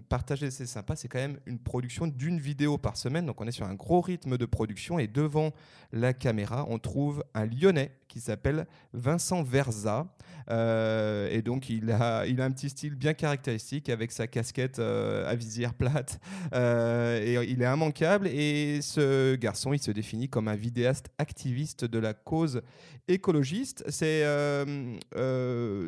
partager, 0.08 0.50
c'est 0.50 0.66
sympa, 0.66 0.96
c'est 0.96 1.06
quand 1.06 1.20
même 1.20 1.38
une 1.46 1.60
production 1.60 2.08
d'une 2.08 2.40
vidéo 2.40 2.63
par 2.80 2.96
semaine. 2.96 3.26
Donc 3.26 3.40
on 3.40 3.46
est 3.46 3.52
sur 3.52 3.66
un 3.66 3.74
gros 3.74 4.00
rythme 4.00 4.36
de 4.36 4.46
production 4.46 4.98
et 4.98 5.06
devant 5.06 5.52
la 5.92 6.12
caméra, 6.12 6.66
on 6.68 6.78
trouve 6.78 7.24
un 7.34 7.46
Lyonnais 7.46 7.92
qui 8.14 8.20
s'appelle 8.20 8.66
Vincent 8.92 9.42
Verza. 9.42 10.06
Euh, 10.50 11.28
et 11.32 11.42
donc 11.42 11.68
il 11.68 11.90
a, 11.90 12.26
il 12.26 12.40
a 12.40 12.44
un 12.44 12.50
petit 12.52 12.68
style 12.68 12.94
bien 12.94 13.12
caractéristique 13.12 13.88
avec 13.88 14.12
sa 14.12 14.28
casquette 14.28 14.78
euh, 14.78 15.28
à 15.28 15.34
visière 15.34 15.74
plate. 15.74 16.20
Euh, 16.52 17.20
et 17.20 17.50
il 17.50 17.60
est 17.60 17.66
immanquable. 17.66 18.28
Et 18.28 18.80
ce 18.82 19.34
garçon, 19.34 19.72
il 19.72 19.80
se 19.80 19.90
définit 19.90 20.28
comme 20.28 20.46
un 20.46 20.54
vidéaste 20.54 21.08
activiste 21.18 21.84
de 21.84 21.98
la 21.98 22.14
cause 22.14 22.62
écologiste. 23.08 23.82
C'est 23.88 24.24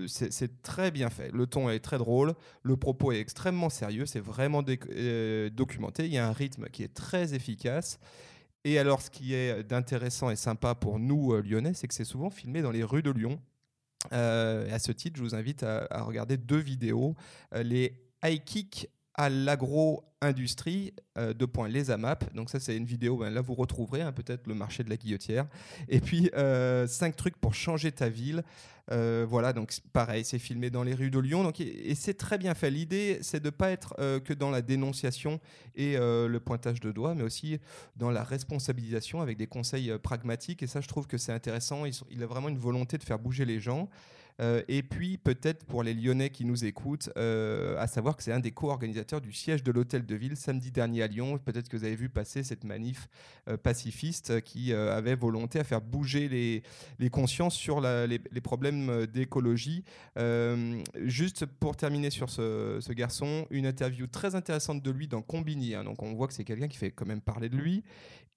c'est 0.09 0.63
très 0.63 0.91
bien 0.91 1.11
fait. 1.11 1.31
Le 1.33 1.47
ton 1.47 1.71
est 1.71 1.79
très 1.79 1.99
drôle. 1.99 2.35
Le 2.65 2.77
propos 2.77 3.13
est 3.13 3.21
extrêmement 3.21 3.71
sérieux. 3.71 4.05
C'est 4.05 4.19
vraiment 4.19 4.65
documenté. 4.65 6.07
Il 6.07 6.13
y 6.13 6.19
a 6.19 6.27
un 6.27 6.33
rythme 6.33 6.67
qui 6.73 6.83
est 6.83 6.93
très 6.93 7.35
efficace. 7.35 8.01
Et 8.67 8.81
alors, 8.81 9.01
ce 9.01 9.11
qui 9.11 9.33
est 9.33 9.63
d'intéressant 9.63 10.29
et 10.29 10.35
sympa 10.35 10.75
pour 10.75 10.99
nous, 10.99 11.33
euh, 11.33 11.41
lyonnais, 11.41 11.73
c'est 11.73 11.87
que 11.87 11.95
c'est 11.95 12.03
souvent 12.03 12.31
filmé 12.31 12.63
dans 12.63 12.73
les 12.73 12.83
rues 12.83 13.05
de 13.05 13.13
Lyon. 13.13 13.41
Euh, 14.13 14.69
à 14.75 14.81
ce 14.81 14.91
titre, 14.91 15.19
je 15.19 15.23
vous 15.23 15.37
invite 15.37 15.63
à, 15.63 16.03
regarder 16.03 16.37
deux 16.37 16.59
vidéos. 16.59 17.15
Euh, 17.55 17.63
les 17.63 17.97
high 18.25 18.43
kick 18.43 18.89
à 19.17 19.31
l'agro-industrie, 19.31 20.93
euh, 21.17 21.33
deux 21.33 21.47
points, 21.47 21.69
les 21.69 21.91
AMAP. 21.91 22.35
Donc 22.35 22.51
ça, 22.51 22.61
c'est 22.61 22.77
une 22.77 22.85
vidéo, 22.85 23.17
ben, 23.17 23.31
là, 23.31 23.41
vous 23.41 23.55
retrouverez 23.55 24.03
hein, 24.03 24.13
peut-être 24.13 24.47
le 24.47 24.55
marché 24.55 24.85
de 24.85 24.91
la 24.91 24.97
guillotière. 24.97 25.47
Et 25.89 26.01
puis, 26.01 26.31
euh, 26.37 26.87
cinq 26.87 27.17
trucs 27.17 27.37
pour 27.39 27.55
changer 27.55 27.93
ta 27.93 28.11
ville. 28.11 28.45
Euh, 28.93 29.27
voilà, 29.29 29.53
donc 29.53 29.73
pareil, 29.93 30.25
c'est 30.25 30.39
filmé 30.39 30.69
dans 30.69 30.83
les 30.83 30.95
rues 30.95 31.11
de 31.11 31.19
Lyon. 31.19 31.43
Donc, 31.43 31.61
et, 31.61 31.95
c'est 31.95 32.15
très 32.15 32.37
bien 32.37 32.55
fait. 32.55 32.71
L'idée, 32.71 33.19
c'est 33.23 33.41
de 33.41 33.47
ne 33.47 33.51
pas 33.51 33.71
être 33.71 33.97
que 34.21 34.35
dans 34.35 34.51
la 34.51 34.61
dénonciation 34.61 35.41
et 35.75 35.97
le 35.97 36.39
pointage 36.39 36.79
de 36.81 36.93
doigts, 36.93 37.15
mais 37.15 37.23
aussi 37.23 37.59
dans 37.97 38.11
la 38.11 38.23
responsabilisation 38.23 39.23
avec 39.23 39.39
des 39.39 39.47
conseils 39.47 39.93
pragmatiques. 39.99 40.63
Et 40.63 40.67
ça, 40.67 40.81
je 40.81 40.89
trouve 40.89 41.07
que 41.07 41.19
c'est 41.19 41.33
intéressant. 41.33 41.85
il 42.11 42.23
a 42.23 42.27
vraiment 42.27 42.49
une 42.49 42.59
volonté 42.59 42.99
de 42.99 43.03
faire 43.03 43.19
bouger 43.19 43.45
les 43.45 43.59
gens. 43.59 43.89
Euh, 44.41 44.63
et 44.69 44.83
puis 44.83 45.17
peut-être 45.17 45.65
pour 45.65 45.83
les 45.83 45.95
Lyonnais 45.95 46.31
qui 46.31 46.45
nous 46.45 46.65
écoutent, 46.65 47.11
euh, 47.17 47.79
à 47.79 47.87
savoir 47.87 48.17
que 48.17 48.23
c'est 48.23 48.33
un 48.33 48.41
des 48.41 48.51
co-organisateurs 48.51 49.21
du 49.21 49.33
siège 49.33 49.63
de 49.63 49.73
l'Hôtel 49.73 50.05
de 50.05 50.15
Ville 50.15 50.37
samedi 50.37 50.71
dernier 50.71 51.03
à 51.03 51.07
Lyon. 51.07 51.39
Peut-être 51.39 51.69
que 51.69 51.77
vous 51.77 51.85
avez 51.85 51.97
vu 51.97 52.09
passer 52.09 52.43
cette 52.43 52.65
manif 52.65 53.09
euh, 53.49 53.57
pacifiste 53.57 54.43
qui 54.43 54.73
avait 54.73 55.15
volonté 55.15 55.59
à 55.59 55.65
faire 55.65 55.81
bouger 55.81 56.29
les, 56.29 56.63
les 56.99 57.11
consciences 57.11 57.55
sur 57.55 57.81
les, 57.81 58.19
problèmes 58.43 59.07
d'écologie. 59.07 59.85
juste 61.03 61.47
pour 61.47 61.77
terminer 61.77 62.11
sur 62.11 62.31
ce, 62.31 62.93
garçon, 62.93 63.47
une 63.51 63.67
interview 63.67 64.07
très 64.07 64.35
intéressante 64.35 64.83
de 64.83 64.91
lui 64.91 65.09
dans 65.09 65.23
Combini. 65.23 65.75
Hein. 65.75 65.85
donc 65.85 66.03
on 66.03 66.15
voit 66.15 66.27
que 66.27 66.35
c'est 66.35 66.45
quelqu'un 66.45 66.69
qui 66.69 66.77
fait 66.77 66.91
quand 66.91 67.07
même 67.07 67.21
parler 67.21 67.49
de 67.49 67.57
lui. 67.57 67.83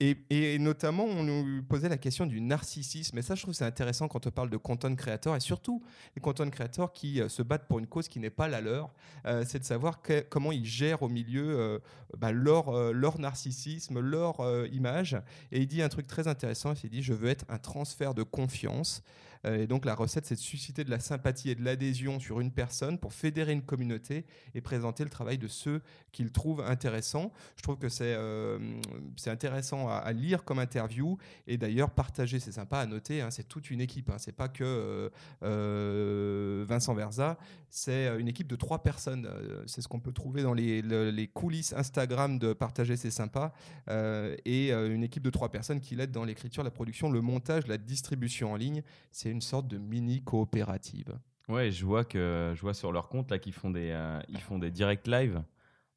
Et, 0.01 0.57
notamment, 0.59 1.03
on 1.03 1.23
nous 1.23 1.61
posait 1.63 1.89
la 1.89 1.97
question 1.97 2.25
du 2.25 2.39
narcissisme. 2.39 3.17
Et 3.17 3.21
ça, 3.21 3.35
je 3.35 3.41
trouve 3.41 3.53
c'est 3.53 3.65
intéressant 3.65 4.07
quand 4.07 4.25
on 4.27 4.31
parle 4.31 4.49
de 4.49 4.55
content 4.55 4.95
creators 4.95 5.35
et 5.35 5.41
surtout 5.41 5.83
les 6.15 6.21
content 6.21 6.49
creators 6.49 6.93
qui 6.93 7.21
euh, 7.21 7.29
se 7.29 7.41
battent 7.41 7.67
pour 7.67 7.79
une 7.79 7.87
cause 7.87 8.07
qui 8.07 8.19
n'est 8.19 8.29
pas 8.29 8.47
la 8.47 8.61
leur. 8.61 8.91
Euh, 9.25 9.43
c'est 9.47 9.59
de 9.59 9.63
savoir 9.63 9.99
comment 10.29 10.51
ils 10.51 10.65
gèrent 10.65 11.01
au 11.03 11.09
milieu 11.09 11.59
euh, 11.59 11.79
bah, 12.17 12.31
leur, 12.31 12.93
leur 12.93 13.19
narcissisme, 13.19 13.99
leur 13.99 14.37
image. 14.71 15.17
Et 15.51 15.61
il 15.61 15.67
dit 15.67 15.81
un 15.81 15.89
truc 15.89 16.07
très 16.07 16.27
intéressant. 16.27 16.73
Il 16.83 16.89
dit 16.89 17.03
Je 17.03 17.13
veux 17.13 17.29
être 17.29 17.45
un 17.49 17.57
transfert 17.57 18.13
de 18.13 18.23
confiance. 18.23 19.03
Euh, 19.45 19.63
et 19.63 19.67
donc 19.67 19.85
la 19.85 19.95
recette, 19.95 20.25
c'est 20.25 20.35
de 20.35 20.39
susciter 20.39 20.83
de 20.83 20.89
la 20.89 20.99
sympathie 20.99 21.49
et 21.49 21.55
de 21.55 21.63
l'adhésion 21.63 22.19
sur 22.19 22.39
une 22.39 22.51
personne 22.51 22.97
pour 22.97 23.13
fédérer 23.13 23.53
une 23.53 23.61
communauté 23.61 24.25
et 24.53 24.61
présenter 24.61 25.03
le 25.03 25.09
travail 25.09 25.37
de 25.37 25.47
ceux 25.47 25.81
qu'il 26.11 26.31
trouve 26.31 26.61
intéressant. 26.61 27.31
Je 27.55 27.63
trouve 27.63 27.77
que 27.77 27.89
c'est 27.89 28.15
euh, 28.15 28.59
intéressant 29.27 29.89
à, 29.89 30.11
lire 30.11 30.43
comme 30.43 30.59
interview 30.59 31.17
et 31.47 31.57
d'ailleurs 31.57 31.91
partager, 31.91 32.39
c'est 32.39 32.51
sympa 32.51 32.79
à 32.79 32.85
noter, 32.85 33.21
hein, 33.21 33.31
c'est 33.31 33.47
toute 33.47 33.69
une 33.69 33.79
équipe, 33.79 34.09
hein, 34.09 34.17
c'est 34.17 34.35
pas 34.35 34.47
que 34.47 35.11
euh, 35.43 36.65
Vincent 36.67 36.93
Verza, 36.93 37.37
c'est 37.69 38.19
une 38.19 38.27
équipe 38.27 38.47
de 38.47 38.55
trois 38.55 38.81
personnes. 38.81 39.29
c'est 39.67 39.81
ce 39.81 39.87
qu'on 39.87 39.99
peut 39.99 40.11
trouver 40.11 40.41
dans 40.41 40.53
les, 40.53 40.81
les, 40.81 41.27
coulisses 41.27 41.73
Instagram 41.73 42.39
de 42.39 42.53
partager, 42.53 42.97
c'est 42.97 43.11
sympa, 43.11 43.53
et 43.87 44.71
une 44.71 45.03
équipe 45.03 45.21
de 45.21 45.29
trois 45.29 45.49
personnes 45.49 45.79
qui 45.79 45.95
l'aident 45.95 46.11
dans 46.11 46.23
l'écriture, 46.23 46.63
la 46.63 46.71
production, 46.71 47.11
le 47.11 47.21
montage, 47.21 47.67
la 47.67 47.77
distribution 47.77 48.53
en 48.53 48.55
ligne. 48.55 48.81
C'est 49.11 49.28
une 49.31 49.41
sorte 49.41 49.67
de 49.67 49.77
mini 49.77 50.21
coopérative. 50.23 51.17
Ouais, 51.49 51.71
je 51.71 51.83
vois 51.83 52.05
que 52.05 52.53
je 52.55 52.61
vois 52.61 52.75
sur 52.75 52.91
leur 52.91 53.09
compte 53.09 53.31
là 53.31 53.39
qu'ils 53.39 53.53
font 53.53 53.71
des 53.71 53.89
euh, 53.91 54.19
ils 54.29 54.39
font 54.39 54.59
des 54.59 54.69
direct 54.69 55.07
live. 55.07 55.41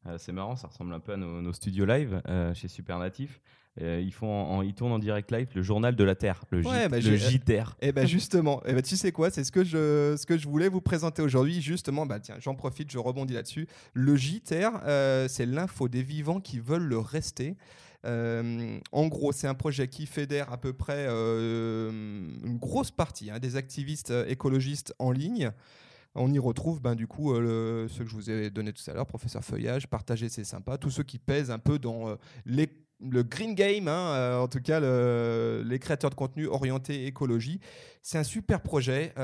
Euh, 0.06 0.16
c'est 0.18 0.32
marrant, 0.32 0.56
ça 0.56 0.66
ressemble 0.66 0.92
un 0.94 0.98
peu 0.98 1.12
à 1.12 1.16
nos, 1.16 1.52
studios 1.52 1.84
live 1.84 2.22
euh, 2.26 2.52
chez 2.54 2.66
Supernatif. 2.68 3.40
ils 3.80 4.12
font 4.12 4.62
ils 4.62 4.74
tournent 4.74 4.92
en 4.92 4.98
direct 4.98 5.30
live 5.30 5.48
le 5.54 5.62
journal 5.62 5.94
de 5.94 6.04
la 6.04 6.14
Terre, 6.14 6.42
le, 6.50 6.66
ouais, 6.66 6.88
bah, 6.88 6.98
le 6.98 7.16
JTR. 7.16 7.76
Et 7.80 7.88
eh 7.88 7.92
ben 7.92 8.06
justement, 8.06 8.60
et 8.64 8.70
eh 8.70 8.72
ben 8.72 8.82
tu 8.82 8.96
sais 8.96 9.12
quoi, 9.12 9.30
c'est 9.30 9.44
ce 9.44 9.52
que 9.52 9.62
je 9.62 10.16
ce 10.18 10.24
que 10.24 10.38
je 10.38 10.48
voulais 10.48 10.70
vous 10.70 10.80
présenter 10.80 11.20
aujourd'hui 11.20 11.60
justement. 11.60 12.06
Bah 12.06 12.18
tiens, 12.18 12.36
j'en 12.40 12.54
profite, 12.54 12.90
je 12.90 12.98
rebondis 12.98 13.34
là-dessus. 13.34 13.68
Le 13.92 14.16
JTR, 14.16 14.80
c'est 15.28 15.46
l'info 15.46 15.88
des 15.88 16.02
vivants 16.02 16.40
qui 16.40 16.60
veulent 16.60 16.88
le 16.88 16.98
rester. 16.98 17.56
Euh, 18.04 18.78
en 18.90 19.06
gros, 19.06 19.32
c'est 19.32 19.46
un 19.46 19.54
projet 19.54 19.88
qui 19.88 20.06
fédère 20.06 20.52
à 20.52 20.58
peu 20.58 20.72
près 20.72 21.06
euh, 21.08 21.90
une 22.44 22.58
grosse 22.58 22.90
partie 22.90 23.30
hein, 23.30 23.38
des 23.38 23.56
activistes 23.56 24.10
euh, 24.10 24.26
écologistes 24.26 24.94
en 24.98 25.12
ligne. 25.12 25.50
On 26.14 26.32
y 26.32 26.38
retrouve 26.38 26.82
ben, 26.82 26.94
du 26.94 27.06
coup 27.06 27.34
ce 27.34 27.98
que 27.98 28.04
je 28.06 28.14
vous 28.14 28.28
ai 28.30 28.50
donné 28.50 28.74
tout 28.74 28.82
à 28.90 28.92
l'heure, 28.92 29.06
professeur 29.06 29.42
Feuillage, 29.42 29.88
partager 29.88 30.28
c'est 30.28 30.44
sympa, 30.44 30.76
tous 30.76 30.90
ceux 30.90 31.04
qui 31.04 31.18
pèsent 31.18 31.50
un 31.50 31.58
peu 31.58 31.78
dans 31.78 32.18
le 32.44 33.22
green 33.22 33.54
game, 33.54 33.88
hein, 33.88 34.38
en 34.38 34.46
tout 34.46 34.60
cas 34.60 34.78
les 34.78 35.78
créateurs 35.78 36.10
de 36.10 36.14
contenu 36.14 36.48
orientés 36.48 37.06
écologie. 37.06 37.60
C'est 38.02 38.18
un 38.18 38.24
super 38.24 38.60
projet, 38.60 39.14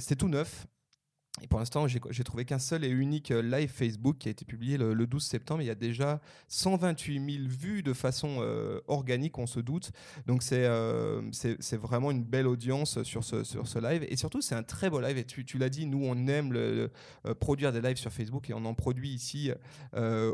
c'est 0.00 0.16
tout 0.16 0.28
neuf, 0.28 0.66
Et 1.42 1.46
pour 1.46 1.58
l'instant, 1.58 1.86
j'ai 1.86 2.24
trouvé 2.24 2.44
qu'un 2.44 2.58
seul 2.58 2.84
et 2.84 2.88
unique 2.88 3.30
euh, 3.30 3.42
live 3.42 3.68
Facebook 3.68 4.16
qui 4.18 4.28
a 4.28 4.30
été 4.30 4.44
publié 4.44 4.78
le, 4.78 4.94
le 4.94 5.06
12 5.06 5.22
septembre. 5.22 5.60
Il 5.60 5.66
y 5.66 5.70
a 5.70 5.74
déjà 5.74 6.20
128 6.48 7.38
000 7.38 7.48
vues 7.48 7.82
de 7.82 7.92
façon 7.92 8.38
euh, 8.40 8.80
organique, 8.88 9.38
on 9.38 9.46
se 9.46 9.60
doute. 9.60 9.92
Donc 10.26 10.42
c'est 10.42 10.64
euh, 10.64 11.20
vraiment 11.72 12.10
une 12.10 12.24
belle 12.24 12.46
audience 12.46 13.02
sur 13.02 13.22
ce, 13.22 13.44
sur 13.44 13.66
ce 13.66 13.78
live. 13.78 14.06
Et 14.08 14.16
surtout, 14.16 14.40
c'est 14.40 14.54
un 14.54 14.62
très 14.62 14.88
beau 14.88 15.00
live. 15.00 15.18
Et 15.18 15.24
tu, 15.24 15.58
l'as 15.58 15.68
dit, 15.68 15.86
nous, 15.86 16.04
on 16.04 16.26
aime 16.26 16.52
euh, 16.54 16.88
produire 17.38 17.72
des 17.72 17.80
lives 17.80 17.96
sur 17.98 18.12
Facebook 18.12 18.48
et 18.48 18.54
on 18.54 18.64
en 18.64 18.74
produit 18.74 19.10
ici 19.10 19.50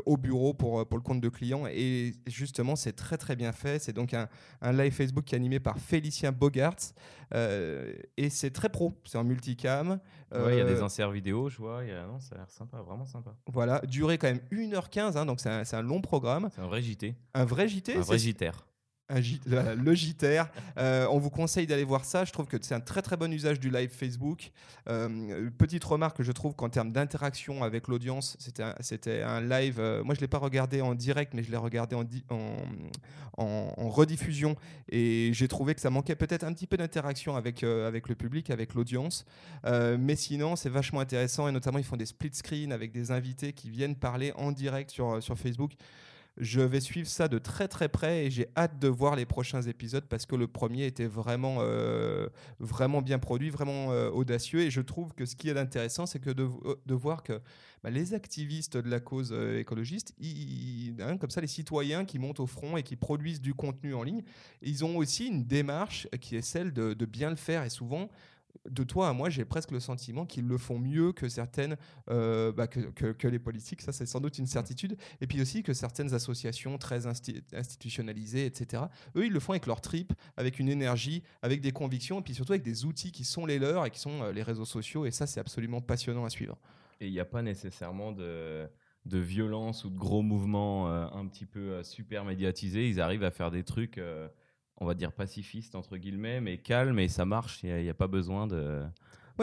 au 0.05 0.17
bureau 0.17 0.53
pour, 0.53 0.87
pour 0.87 0.97
le 0.97 1.03
compte 1.03 1.21
de 1.21 1.29
clients. 1.29 1.65
Et 1.67 2.13
justement, 2.27 2.75
c'est 2.75 2.93
très 2.93 3.17
très 3.17 3.35
bien 3.35 3.51
fait. 3.51 3.79
C'est 3.79 3.93
donc 3.93 4.13
un, 4.13 4.27
un 4.61 4.71
live 4.71 4.93
Facebook 4.93 5.25
qui 5.25 5.35
est 5.35 5.37
animé 5.37 5.59
par 5.59 5.79
Félicien 5.79 6.31
Bogarts. 6.31 6.93
Et 7.33 8.29
c'est 8.29 8.51
très 8.51 8.69
pro. 8.69 8.93
C'est 9.05 9.17
en 9.17 9.23
multicam. 9.23 9.99
Ouais, 10.33 10.55
il 10.55 10.57
y 10.57 10.61
a 10.61 10.65
Euh, 10.65 10.73
des 10.75 10.81
inserts 10.81 11.11
vidéo, 11.11 11.49
je 11.49 11.57
vois. 11.57 11.83
il 11.83 11.89
y 11.89 11.91
a- 11.91 12.05
Non, 12.05 12.19
ça 12.19 12.35
a 12.35 12.37
l'air 12.39 12.49
sympa, 12.49 12.77
vraiment 12.81 13.05
sympa. 13.05 13.35
Voilà, 13.51 13.79
durée 13.81 14.17
quand 14.17 14.27
même 14.27 14.41
1h15, 14.51 15.15
hein, 15.17 15.25
donc 15.25 15.39
c'est 15.39 15.49
un, 15.49 15.63
un 15.71 15.81
long 15.81 16.01
programme. 16.01 16.49
C'est 16.53 16.61
un 16.61 16.67
vrai 16.67 16.81
JT. 16.81 17.15
Un 17.33 17.45
vrai 17.45 17.67
JT, 17.67 17.95
Un 17.97 18.01
vrai 18.01 18.17
JTR. 18.17 18.65
JTR. 19.09 20.45
Euh, 20.79 21.05
on 21.11 21.19
vous 21.19 21.29
conseille 21.29 21.67
d'aller 21.67 21.83
voir 21.83 22.03
ça. 22.03 22.25
Je 22.25 22.31
trouve 22.31 22.47
que 22.47 22.57
c'est 22.61 22.73
un 22.73 22.79
très 22.79 23.03
très 23.03 23.15
bon 23.15 23.31
usage 23.31 23.59
du 23.59 23.69
live 23.69 23.89
Facebook. 23.91 24.51
Euh, 24.89 25.49
petite 25.55 25.83
remarque 25.83 26.17
que 26.17 26.23
je 26.23 26.31
trouve 26.31 26.55
qu'en 26.55 26.69
termes 26.69 26.91
d'interaction 26.91 27.63
avec 27.63 27.87
l'audience, 27.87 28.37
c'était 28.79 29.21
un, 29.21 29.41
live. 29.41 29.79
euh, 29.79 30.03
moi, 30.03 30.15
je 30.15 30.19
l'ai 30.21 30.27
pas 30.27 30.39
regardé 30.39 30.81
en 30.81 30.95
direct, 30.95 31.33
mais 31.35 31.43
je 31.43 31.51
l'ai 31.51 31.57
regardé 31.57 31.95
en, 31.95 32.03
di- 32.03 32.23
en, 32.31 32.55
en- 33.37 33.73
en 33.77 33.89
rediffusion 33.89 34.55
et 34.89 35.29
j'ai 35.33 35.47
trouvé 35.47 35.75
que 35.75 35.81
ça 35.81 35.91
manquait 35.91 36.15
peut-être 36.15 36.43
un 36.43 36.53
petit 36.53 36.65
peu 36.67 36.77
d'interaction 36.77 37.35
avec 37.35 37.63
euh, 37.63 37.87
avec 37.87 38.09
le 38.09 38.15
public, 38.15 38.49
avec 38.49 38.73
l'audience. 38.73 39.25
Mais 39.63 40.15
sinon, 40.15 40.55
c'est 40.55 40.69
vachement 40.69 41.01
intéressant 41.01 41.47
et 41.47 41.51
notamment 41.51 41.77
ils 41.77 41.85
font 41.85 41.97
des 41.97 42.07
split 42.07 42.31
screen 42.33 42.71
avec 42.71 42.91
des 42.91 43.11
invités 43.11 43.53
qui 43.53 43.69
viennent 43.69 43.95
parler 43.95 44.31
en 44.35 44.51
direct 44.51 44.89
sur 44.89 45.21
sur 45.21 45.37
Facebook. 45.37 45.73
Je 46.37 46.61
vais 46.61 46.79
suivre 46.79 47.07
ça 47.07 47.27
de 47.27 47.37
très 47.37 47.67
très 47.67 47.89
près 47.89 48.25
et 48.25 48.31
j'ai 48.31 48.47
hâte 48.57 48.79
de 48.79 48.87
voir 48.87 49.15
les 49.15 49.25
prochains 49.25 49.61
épisodes 49.61 50.05
parce 50.09 50.25
que 50.25 50.35
le 50.35 50.47
premier 50.47 50.87
était 50.87 51.05
vraiment, 51.05 51.57
euh, 51.59 52.27
vraiment 52.59 53.03
bien 53.03 53.19
produit, 53.19 53.51
vraiment 53.51 53.91
euh, 53.91 54.09
audacieux. 54.09 54.61
Et 54.61 54.71
je 54.71 54.81
trouve 54.81 55.13
que 55.13 55.25
ce 55.25 55.35
qui 55.35 55.49
est 55.49 55.57
intéressant, 55.57 56.07
c'est 56.07 56.19
que 56.19 56.31
de, 56.31 56.49
de 56.85 56.93
voir 56.95 57.21
que 57.21 57.39
bah, 57.83 57.91
les 57.91 58.15
activistes 58.15 58.77
de 58.77 58.89
la 58.89 58.99
cause 58.99 59.29
euh, 59.31 59.59
écologiste, 59.59 60.15
hein, 61.01 61.17
comme 61.17 61.29
ça, 61.29 61.39
les 61.39 61.45
citoyens 61.47 62.03
qui 62.03 62.17
montent 62.17 62.39
au 62.39 62.47
front 62.47 62.77
et 62.77 62.83
qui 62.83 62.95
produisent 62.95 63.41
du 63.41 63.53
contenu 63.53 63.93
en 63.93 64.01
ligne, 64.01 64.23
ils 64.63 64.83
ont 64.83 64.97
aussi 64.97 65.27
une 65.27 65.45
démarche 65.45 66.07
qui 66.19 66.35
est 66.35 66.41
celle 66.41 66.73
de 66.73 67.05
bien 67.05 67.29
le 67.29 67.35
faire. 67.35 67.63
Et 67.63 67.69
souvent, 67.69 68.09
de 68.69 68.83
toi 68.83 69.09
à 69.09 69.13
moi, 69.13 69.29
j'ai 69.29 69.45
presque 69.45 69.71
le 69.71 69.79
sentiment 69.79 70.25
qu'ils 70.25 70.47
le 70.47 70.57
font 70.57 70.79
mieux 70.79 71.11
que 71.11 71.27
certaines, 71.27 71.75
euh, 72.09 72.51
bah, 72.51 72.67
que, 72.67 73.27
les 73.27 73.39
politiques. 73.39 73.81
Ça, 73.81 73.91
c'est 73.91 74.05
sans 74.05 74.19
doute 74.19 74.37
une 74.37 74.47
certitude. 74.47 74.97
Et 75.21 75.27
puis 75.27 75.41
aussi 75.41 75.63
que 75.63 75.73
certaines 75.73 76.13
associations 76.13 76.77
très 76.77 77.05
insti- 77.05 77.43
institutionnalisées, 77.53 78.45
etc., 78.45 78.83
eux, 79.15 79.25
ils 79.25 79.33
le 79.33 79.39
font 79.39 79.53
avec 79.53 79.65
leur 79.65 79.81
trip, 79.81 80.13
avec 80.37 80.59
une 80.59 80.69
énergie, 80.69 81.23
avec 81.41 81.61
des 81.61 81.71
convictions, 81.71 82.19
et 82.19 82.23
puis 82.23 82.33
surtout 82.33 82.53
avec 82.53 82.63
des 82.63 82.85
outils 82.85 83.11
qui 83.11 83.25
sont 83.25 83.45
les 83.45 83.59
leurs 83.59 83.85
et 83.85 83.91
qui 83.91 83.99
sont 83.99 84.21
euh, 84.21 84.31
les 84.31 84.43
réseaux 84.43 84.65
sociaux. 84.65 85.05
Et 85.05 85.11
ça, 85.11 85.27
c'est 85.27 85.39
absolument 85.39 85.81
passionnant 85.81 86.25
à 86.25 86.29
suivre. 86.29 86.57
Et 87.01 87.07
il 87.07 87.11
n'y 87.11 87.19
a 87.19 87.25
pas 87.25 87.41
nécessairement 87.41 88.13
de, 88.13 88.69
violence 89.05 89.83
ou 89.83 89.89
de 89.89 89.97
gros 89.97 90.21
mouvements 90.21 90.89
euh, 90.89 91.05
un 91.11 91.27
petit 91.27 91.45
peu 91.45 91.83
super 91.83 92.23
médiatisés. 92.23 92.87
Ils 92.87 93.01
arrivent 93.01 93.23
à 93.23 93.31
faire 93.31 93.51
des 93.51 93.63
trucs, 93.63 93.99
on 94.83 94.85
va 94.85 94.93
dire 94.93 95.13
pacifistes, 95.13 95.75
entre 95.75 95.97
guillemets, 95.97 96.41
mais 96.41 96.57
calmes, 96.57 96.99
et 96.99 97.07
ça 97.07 97.25
marche. 97.25 97.61
Il 97.63 97.73
n'y 97.75 97.89
a, 97.89 97.93
pas 97.93 98.07
besoin 98.07 98.47
de. 98.47 98.83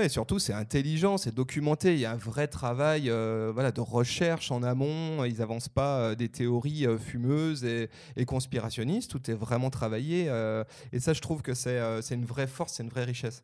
Et 0.01 0.09
surtout, 0.09 0.39
c'est 0.39 0.53
intelligent, 0.53 1.17
c'est 1.17 1.35
documenté. 1.35 1.95
Il 1.95 2.01
y 2.01 2.05
a 2.05 2.13
un 2.13 2.17
vrai 2.17 2.47
travail 2.47 3.11
euh, 3.11 3.51
voilà, 3.53 3.73
de 3.73 3.81
recherche 3.81 4.53
en 4.53 4.63
amont. 4.63 5.25
Ils 5.25 5.39
n'avancent 5.39 5.69
pas 5.69 6.01
euh, 6.01 6.15
des 6.15 6.29
théories 6.29 6.87
euh, 6.87 6.99
fumeuses 6.99 7.65
et, 7.65 7.89
et 8.17 8.25
conspirationnistes. 8.25 9.11
Tout 9.11 9.31
est 9.31 9.35
vraiment 9.35 9.71
travaillé. 9.71 10.27
et 10.93 11.01
ça, 11.01 11.13
je 11.13 11.21
trouve 11.21 11.43
que 11.43 11.55
c'est 11.55 11.81
une 12.11 12.27
vraie 12.27 12.47
force, 12.47 12.75
c'est 12.75 12.83
une 12.83 12.91
vraie 12.91 13.05
richesse. 13.05 13.43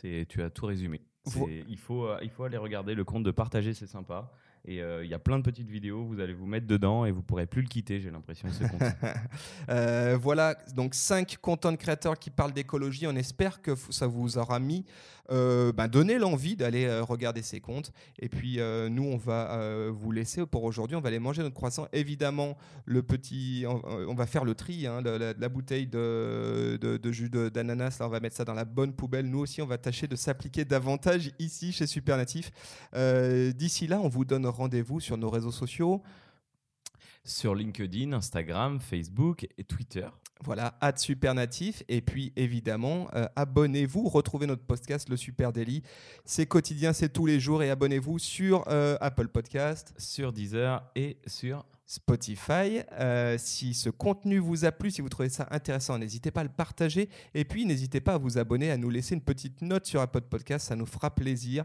Tu 0.00 0.42
as 0.42 0.50
tout 0.50 0.66
résumé. 0.66 1.02
Il, 1.26 1.78
faut, 1.78 2.08
il 2.22 2.30
faut 2.30 2.44
aller 2.44 2.56
regarder 2.56 2.94
le 2.94 3.02
compte 3.04 3.24
de 3.24 3.32
partager, 3.32 3.74
c'est 3.74 3.88
sympa. 3.88 4.30
Et 4.66 4.82
euh, 4.82 5.04
il 5.04 5.10
y 5.10 5.14
a 5.14 5.18
plein 5.18 5.38
de 5.38 5.44
petites 5.44 5.70
vidéos, 5.70 6.04
vous 6.04 6.18
allez 6.18 6.34
vous 6.34 6.46
mettre 6.46 6.66
dedans 6.66 7.04
et 7.04 7.12
vous 7.12 7.22
pourrez 7.22 7.46
plus 7.46 7.62
le 7.62 7.68
quitter, 7.68 8.00
j'ai 8.00 8.10
l'impression. 8.10 8.48
Euh, 9.68 10.16
voilà, 10.20 10.56
donc 10.74 10.94
cinq 10.94 11.38
content 11.40 11.74
créateurs 11.76 12.18
qui 12.18 12.30
parlent 12.30 12.52
d'écologie. 12.52 13.06
On 13.06 13.16
espère 13.16 13.60
que 13.60 13.74
ça 13.90 14.06
vous 14.06 14.38
aura 14.38 14.58
mis, 14.60 14.84
euh, 15.30 15.72
ben, 15.72 15.88
donné 15.88 16.18
l'envie 16.18 16.56
d'aller 16.56 17.00
regarder 17.00 17.42
ces 17.42 17.60
comptes. 17.60 17.92
Et 18.18 18.28
puis 18.28 18.58
nous, 18.90 19.04
on 19.04 19.16
va 19.16 19.90
vous 19.90 20.12
laisser 20.12 20.46
pour 20.46 20.64
aujourd'hui. 20.64 20.96
On 20.96 21.00
va 21.00 21.08
aller 21.08 21.18
manger 21.18 21.42
notre 21.42 21.54
croissant. 21.54 21.88
Évidemment, 21.92 22.56
le 22.84 23.02
petit, 23.02 23.64
on, 23.66 24.14
va 24.14 24.26
faire 24.26 24.44
le 24.44 24.54
tri, 24.54 24.86
hein, 24.86 25.02
la, 25.02 25.48
bouteille 25.48 25.86
de, 25.86 27.10
jus 27.10 27.30
d'ananas. 27.30 27.98
On 28.00 28.08
va 28.08 28.20
mettre 28.20 28.36
ça 28.36 28.44
dans 28.44 28.54
la 28.54 28.64
bonne 28.64 28.92
poubelle. 28.92 29.26
Nous 29.26 29.40
aussi, 29.40 29.62
on 29.62 29.66
va 29.66 29.78
tâcher 29.78 30.06
de 30.06 30.16
s'appliquer 30.16 30.64
davantage 30.64 31.32
ici 31.38 31.72
chez 31.72 31.86
Supernatif. 31.86 32.52
D'ici 32.94 33.86
là, 33.86 34.00
on 34.00 34.08
vous 34.08 34.24
donne 34.24 34.46
rendez-vous 34.56 35.00
sur 35.00 35.16
nos 35.16 35.30
réseaux 35.30 35.52
sociaux. 35.52 36.02
Sur 37.24 37.54
LinkedIn, 37.54 38.12
Instagram, 38.12 38.80
Facebook 38.80 39.46
et 39.58 39.64
Twitter. 39.64 40.08
Voilà, 40.44 40.76
at 40.80 40.96
Supernatif. 40.96 41.82
Et 41.88 42.00
puis 42.00 42.32
évidemment, 42.36 43.08
euh, 43.14 43.26
abonnez-vous, 43.36 44.08
retrouvez 44.08 44.46
notre 44.46 44.62
podcast 44.62 45.08
Le 45.08 45.16
Super 45.16 45.52
Daily. 45.52 45.82
C'est 46.24 46.46
quotidien, 46.46 46.92
c'est 46.92 47.08
tous 47.08 47.26
les 47.26 47.40
jours. 47.40 47.62
Et 47.62 47.70
abonnez-vous 47.70 48.18
sur 48.18 48.64
euh, 48.68 48.96
Apple 49.00 49.28
Podcast, 49.28 49.94
Sur 49.96 50.32
Deezer 50.32 50.82
et 50.94 51.16
sur 51.26 51.64
Spotify. 51.86 52.82
Euh, 52.92 53.36
si 53.38 53.72
ce 53.72 53.88
contenu 53.88 54.38
vous 54.38 54.64
a 54.64 54.72
plu, 54.72 54.90
si 54.90 55.00
vous 55.00 55.08
trouvez 55.08 55.30
ça 55.30 55.48
intéressant, 55.50 55.98
n'hésitez 55.98 56.30
pas 56.30 56.42
à 56.42 56.44
le 56.44 56.50
partager. 56.50 57.08
Et 57.34 57.44
puis 57.44 57.64
n'hésitez 57.64 58.00
pas 58.00 58.14
à 58.14 58.18
vous 58.18 58.38
abonner, 58.38 58.70
à 58.70 58.76
nous 58.76 58.90
laisser 58.90 59.14
une 59.14 59.22
petite 59.22 59.62
note 59.62 59.86
sur 59.86 60.00
Apple 60.00 60.22
Podcast, 60.22 60.68
ça 60.68 60.76
nous 60.76 60.86
fera 60.86 61.14
plaisir. 61.14 61.64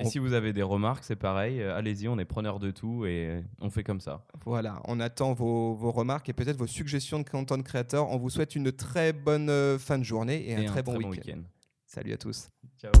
Et 0.00 0.06
On- 0.06 0.10
si 0.10 0.18
vous 0.18 0.32
avez 0.32 0.52
des 0.52 0.62
remarques, 0.62 1.04
c'est 1.04 1.16
pareil, 1.16 1.60
euh, 1.60 1.76
allez-y, 1.76 2.08
on 2.08 2.18
est 2.18 2.24
preneur 2.24 2.58
de 2.58 2.70
tout 2.70 3.04
et 3.04 3.26
euh, 3.28 3.42
on 3.60 3.70
fait 3.70 3.84
comme 3.84 4.00
ça. 4.00 4.24
Voilà, 4.44 4.80
on 4.86 4.98
attend 4.98 5.34
vos, 5.34 5.74
vos 5.74 5.90
remarques 5.92 6.28
et 6.28 6.32
peut-être 6.32 6.56
vos 6.56 6.66
suggestions 6.66 7.18
de 7.18 7.28
content 7.28 7.60
créateur. 7.60 8.08
On 8.10 8.16
vous 8.16 8.30
souhaite 8.30 8.56
une 8.56 8.72
très 8.72 9.12
bonne 9.12 9.50
euh, 9.50 9.78
fin 9.78 9.98
de 9.98 10.04
journée 10.04 10.50
et, 10.50 10.56
un 10.56 10.64
très 10.64 10.82
bon 10.82 10.96
week-end. 10.96 11.10
week-end. 11.10 11.42
Salut 11.86 12.12
à 12.12 12.16
tous. 12.16 12.48
Ciao. 12.80 12.92